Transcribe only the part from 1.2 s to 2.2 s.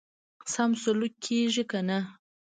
کیږي کنه.